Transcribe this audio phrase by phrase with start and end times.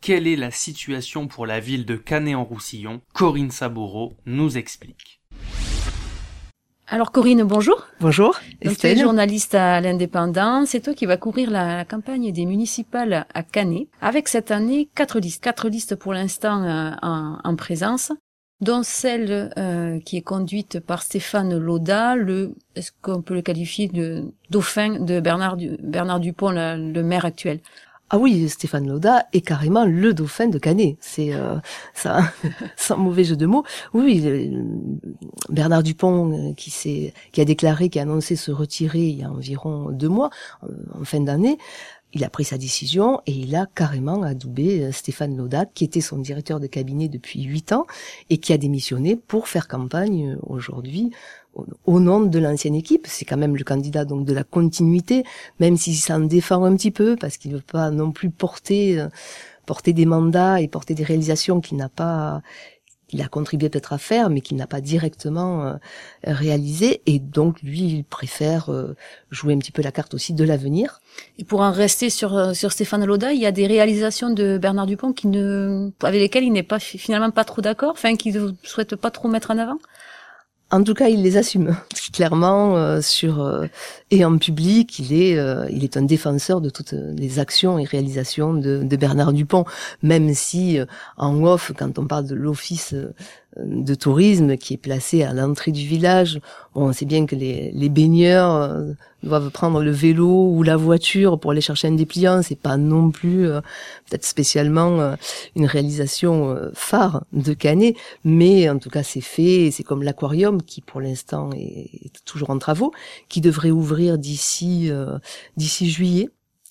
[0.00, 3.02] Quelle est la situation pour la ville de Canet-en-Roussillon?
[3.12, 5.20] Corinne Saboureau nous explique.
[6.88, 7.86] Alors Corinne, bonjour.
[8.00, 8.40] Bonjour.
[8.62, 10.64] tu es journaliste à l'Indépendant.
[10.64, 15.20] C'est toi qui vas courir la, campagne des municipales à Canet, avec cette année quatre
[15.20, 15.44] listes.
[15.44, 18.10] Quatre listes pour l'instant euh, en, présence,
[18.62, 23.88] dont celle euh, qui est conduite par Stéphane Lauda, le est-ce qu'on peut le qualifier
[23.88, 27.60] de dauphin de Bernard, Bernard Dupont, le maire actuel?
[28.12, 30.96] Ah oui, Stéphane Lauda est carrément le dauphin de Canet.
[31.00, 31.58] C'est euh,
[31.94, 32.32] ça,
[32.76, 33.62] sans mauvais jeu de mots.
[33.94, 34.50] Oui,
[35.48, 39.92] Bernard Dupont euh, qui a déclaré, qui a annoncé se retirer il y a environ
[39.92, 40.30] deux mois,
[40.64, 40.68] euh,
[41.00, 41.56] en fin d'année.
[42.12, 46.18] Il a pris sa décision et il a carrément adoubé Stéphane Lauda, qui était son
[46.18, 47.86] directeur de cabinet depuis huit ans
[48.28, 51.12] et qui a démissionné pour faire campagne aujourd'hui
[51.86, 53.06] au nom de l'ancienne équipe.
[53.08, 55.24] C'est quand même le candidat donc de la continuité,
[55.58, 59.08] même s'il s'en défend un petit peu parce qu'il veut pas non plus porter euh,
[59.66, 62.42] porter des mandats et porter des réalisations qu'il n'a pas
[63.08, 65.74] qu'il a contribué peut-être à faire, mais qu'il n'a pas directement euh,
[66.22, 67.02] réalisé.
[67.06, 68.94] Et donc, lui, il préfère euh,
[69.32, 71.00] jouer un petit peu la carte aussi de l'avenir.
[71.36, 74.86] Et pour en rester sur, sur Stéphane Loda, il y a des réalisations de Bernard
[74.86, 78.52] Dupont qui ne, avec lesquelles il n'est pas finalement pas trop d'accord, enfin, qu'il ne
[78.62, 79.78] souhaite pas trop mettre en avant?
[80.72, 81.76] En tout cas, il les assume
[82.12, 83.66] clairement euh, sur euh,
[84.10, 84.98] et en public.
[84.98, 88.96] Il est euh, il est un défenseur de toutes les actions et réalisations de, de
[88.96, 89.64] Bernard Dupont,
[90.02, 90.78] même si
[91.16, 92.94] en off, quand on parle de l'office
[93.56, 96.40] de tourisme qui est placé à l'entrée du village.
[96.74, 98.92] on sait bien que les, les baigneurs euh,
[99.24, 102.42] doivent prendre le vélo ou la voiture pour aller chercher un dépliant.
[102.42, 103.60] C'est pas non plus euh,
[104.08, 105.16] peut-être spécialement euh,
[105.56, 109.70] une réalisation phare de Canet, mais en tout cas c'est fait.
[109.72, 112.92] C'est comme l'aquarium qui pour l'instant est, est, toujours en travaux,
[113.28, 114.90] qui devrait ouvrir d'ici
[115.56, 116.30] d'ici juillet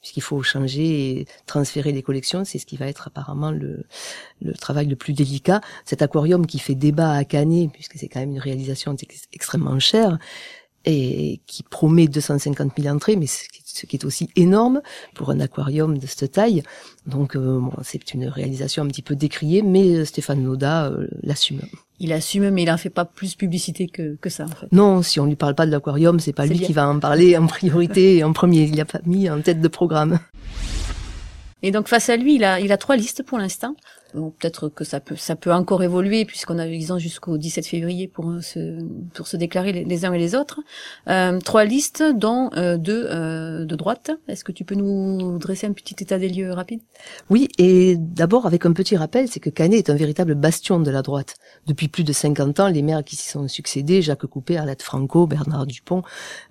[0.00, 2.44] puisqu'il faut changer et transférer les collections.
[2.44, 3.84] C'est ce qui va être apparemment le,
[4.40, 5.60] le travail le plus délicat.
[5.84, 8.96] Cet aquarium qui fait débat à Canet, puisque c'est quand même une réalisation
[9.32, 10.18] extrêmement chère,
[10.84, 14.80] et qui promet 250 000 entrées, mais ce qui est aussi énorme
[15.14, 16.62] pour un aquarium de cette taille.
[17.06, 21.60] Donc euh, c'est une réalisation un petit peu décriée, mais euh, Stéphane Noda euh, l'assume.
[21.98, 24.44] Il assume, mais il en fait pas plus publicité que, que ça.
[24.44, 24.72] En fait.
[24.72, 27.36] Non, si on lui parle pas de l'aquarium, c'est pas lui qui va en parler
[27.36, 28.62] en priorité et en premier.
[28.62, 30.18] Il l'a pas mis en tête de programme.
[31.62, 33.76] Et donc face à lui, il a, il a trois listes pour l'instant
[34.12, 38.30] peut-être que ça peut ça peut encore évoluer puisqu'on a eu jusqu'au 17 février pour
[38.30, 38.78] euh, se
[39.14, 40.60] pour se déclarer les, uns et les autres.
[41.08, 44.10] Euh, trois listes dont euh, deux euh, de droite.
[44.28, 46.80] Est-ce que tu peux nous dresser un petit état des lieux rapide?
[47.28, 50.90] Oui, et d'abord avec un petit rappel, c'est que Canet est un véritable bastion de
[50.90, 51.36] la droite.
[51.66, 55.26] Depuis plus de 50 ans, les maires qui s'y sont succédés, Jacques Coupé, Arlette Franco,
[55.26, 56.02] Bernard Dupont,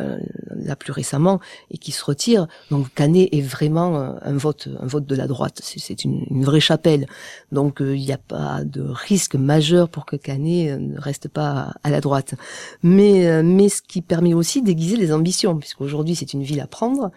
[0.00, 0.18] euh,
[0.56, 2.46] là plus récemment, et qui se retirent.
[2.70, 5.60] Donc Canet est vraiment un vote un vote de la droite.
[5.62, 7.06] C'est une, une vraie chapelle.
[7.52, 11.28] Donc euh, il n'y a pas de risque majeur pour que Canet euh, ne reste
[11.28, 12.34] pas à la droite.
[12.82, 16.66] Mais, euh, mais ce qui permet aussi d'aiguiser les ambitions, puisqu'aujourd'hui c'est une ville à
[16.66, 17.10] prendre.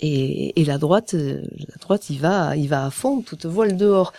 [0.00, 4.12] Et, et la droite, la droite, il va, il va à fond, toute voile dehors.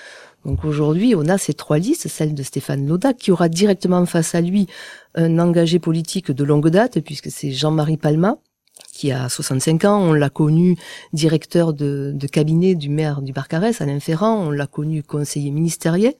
[0.45, 4.35] Donc aujourd'hui, on a ces trois listes, celle de Stéphane Lauda, qui aura directement face
[4.35, 4.67] à lui
[5.15, 8.37] un engagé politique de longue date, puisque c'est Jean-Marie Palma,
[8.93, 9.99] qui a 65 ans.
[9.99, 10.77] On l'a connu
[11.11, 14.37] directeur de, cabinet du maire du Barcarès, Alain Ferrand.
[14.45, 16.13] On l'a connu conseiller ministériel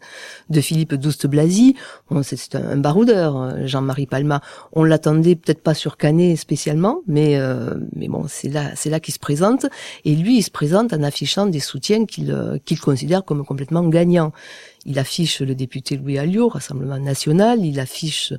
[0.50, 1.76] de Philippe Douste-Blazy.
[2.24, 4.42] c'est un, baroudeur, euh, Jean-Marie Palma.
[4.74, 9.00] On l'attendait peut-être pas sur Canet spécialement, mais euh, mais bon, c'est là c'est là
[9.00, 9.68] qu'il se présente.
[10.04, 13.84] Et lui, il se présente en affichant des soutiens qu'il euh, qu'il considère comme complètement
[13.84, 14.32] gagnants.
[14.86, 18.34] Il affiche le député Louis Alliot, Rassemblement National, il affiche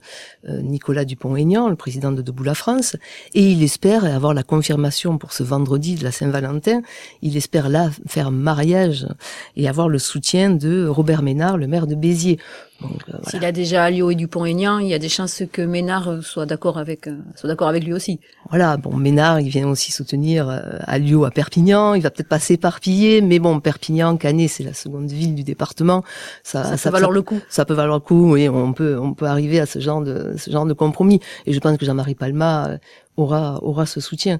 [0.47, 2.97] euh, Nicolas Dupont-Aignan, le président de Debout la France,
[3.32, 6.82] et il espère la confirmation pour ce vendredi de la Saint-Valentin,
[7.23, 9.06] il espère là faire mariage
[9.56, 12.38] et avoir le soutien de Robert Ménard, le maire de Béziers.
[12.82, 16.21] Euh, S'il a déjà Alliot et Dupont-Aignan, il y a des chances que Ménard euh,
[16.21, 18.21] soit d'accord avec euh, soit d'accord avec lui aussi.
[18.49, 20.49] Voilà, bon Ménard, il vient aussi soutenir
[20.87, 25.11] Alliot à Perpignan, il va peut-être pas s'éparpiller, mais bon Perpignan, Canet, c'est la seconde
[25.11, 26.05] ville du département,
[26.43, 27.41] ça, ça, peut valoir le coup.
[27.49, 30.35] Ça peut valoir le coup, oui, on peut on peut arriver à ce genre de
[30.37, 32.79] ce genre de compromis et je pense que Jean-Marie Palma
[33.17, 34.38] aura aura ce soutien.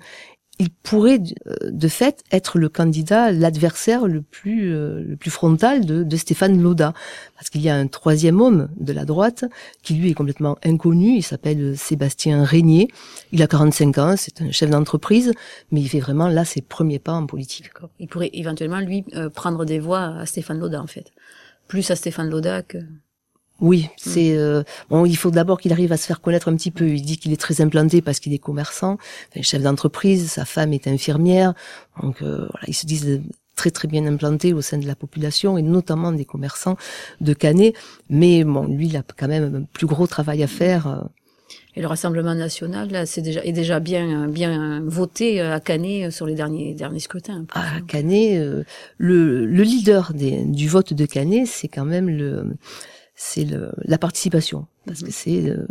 [0.59, 1.21] Il pourrait
[1.65, 6.95] de fait être le candidat, l'adversaire le plus le plus frontal de, Stéphane Loda,
[7.35, 9.45] parce qu'il y a un troisième homme de la droite
[9.83, 11.17] qui lui est complètement inconnu.
[11.17, 12.89] Il s'appelle Sébastien Régnier.
[13.33, 15.33] Il a 45 ans, c'est un chef d'entreprise,
[15.73, 17.71] mais il fait vraiment là ses premiers pas en politique.
[17.99, 19.05] Il pourrait éventuellement lui
[19.35, 21.11] prendre des voix à Stéphane Loda en fait,
[21.67, 22.79] plus à Stéphane Loda que
[23.65, 23.89] oui, mm.
[23.97, 25.07] c'est euh, bon.
[25.07, 26.87] Il faut d'abord qu'il arrive à se faire connaître un petit peu.
[26.87, 28.99] Il dit qu'il est très implanté parce qu'il est commerçant,
[29.41, 30.31] chef d'entreprise.
[30.31, 31.55] Sa femme est infirmière,
[32.03, 33.23] donc euh, voilà, ils se disent
[33.57, 36.77] très très bien implantés au sein de la population et notamment des commerçants
[37.21, 37.75] de Canet.
[38.11, 40.87] Mais bon, lui, il a quand même un plus gros travail à faire.
[40.87, 40.99] Euh.
[41.77, 46.27] Et le Rassemblement national, là, c'est déjà est déjà bien bien voté à Canet sur
[46.27, 47.47] les derniers derniers scrutins.
[47.53, 48.39] À Canet,
[48.99, 52.57] le, le leader des, du vote de Canet, c'est quand même le
[53.15, 53.47] c'est
[53.85, 55.67] la participation, parce que c'est euh,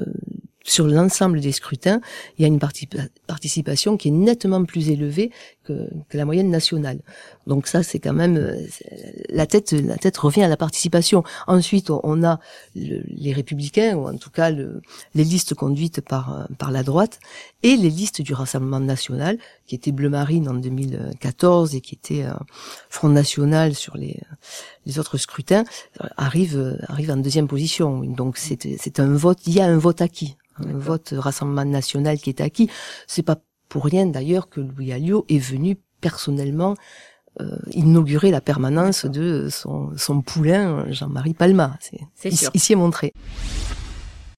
[0.63, 1.99] sur l'ensemble des scrutins,
[2.37, 2.59] il y a une
[3.27, 5.29] participation qui est nettement plus élevée
[5.65, 6.99] que, la moyenne nationale.
[7.47, 8.65] Donc ça, c'est quand même euh,
[9.29, 9.73] la tête.
[9.73, 11.23] La tête revient à la participation.
[11.47, 12.39] Ensuite, on a
[12.75, 14.81] les républicains, ou en tout cas le,
[15.15, 17.19] les listes conduites par euh, par la droite,
[17.63, 22.23] et les listes du Rassemblement national, qui était bleu marine en 2014 et qui était
[22.23, 22.33] euh,
[22.89, 24.21] Front national sur les
[24.85, 25.63] les autres scrutins,
[26.15, 28.01] arrivent arrivent en deuxième position.
[28.03, 29.39] Donc c'est c'est un vote.
[29.47, 32.69] Il y a un vote acquis un vote Rassemblement national qui est acquis.
[33.07, 33.37] C'est pas
[33.69, 36.75] pour rien d'ailleurs que Louis Alliot est venu personnellement
[37.41, 41.77] euh, inaugurer la permanence de son, son poulain Jean-Marie Palma.
[41.79, 43.13] C'est ici est montré.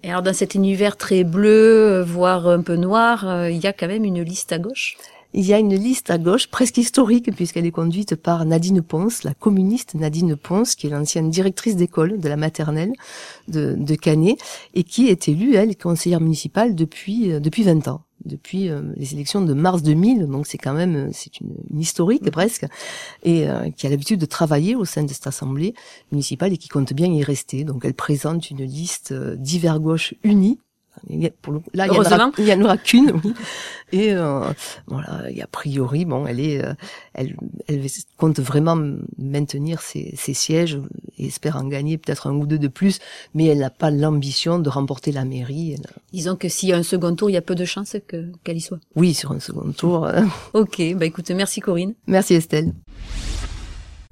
[0.03, 3.73] Et alors dans cet univers très bleu, voire un peu noir, euh, il y a
[3.73, 4.97] quand même une liste à gauche?
[5.37, 9.23] Il y a une liste à gauche, presque historique, puisqu'elle est conduite par Nadine Ponce,
[9.23, 12.93] la communiste Nadine Ponce, qui est l'ancienne directrice d'école de la maternelle
[13.49, 14.37] de, de Canet,
[14.75, 19.13] et qui est élue, elle, conseillère municipale depuis, euh, depuis 20 ans depuis euh, les
[19.13, 22.65] élections de mars 2000, donc c'est quand même euh, c'est une, historique presque,
[23.23, 23.45] et
[23.75, 25.75] qui a l'habitude de travailler au sein de cette assemblée
[26.11, 27.65] municipale et qui compte bien y rester.
[27.65, 30.59] Donc elle présente une liste divers gauche unie
[31.73, 33.33] là, il y en aura, qu'une, oui.
[33.91, 34.41] Et euh,
[34.87, 36.73] voilà, et a priori, bon, elle est, euh,
[37.13, 37.35] elle,
[37.67, 37.85] elle
[38.17, 38.77] compte vraiment
[39.17, 40.79] maintenir ses, ses, sièges
[41.17, 42.99] et espère en gagner peut-être un ou deux de plus,
[43.33, 45.75] mais elle n'a pas l'ambition de remporter la mairie.
[46.11, 48.25] Disons que s'il y a un second tour, il y a peu de chances que
[48.43, 48.79] qu'elle y soit.
[48.95, 50.05] Oui, sur un second tour.
[50.05, 50.23] Euh.
[50.53, 51.93] ok, bah écoutez, merci Corinne.
[52.07, 52.73] Merci Estelle.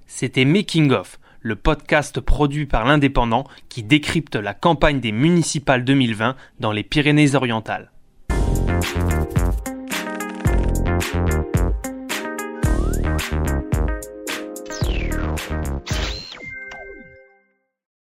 [0.08, 6.36] C'était Making of le podcast produit par l'Indépendant qui décrypte la campagne des municipales 2020
[6.60, 7.93] dans les Pyrénées-Orientales.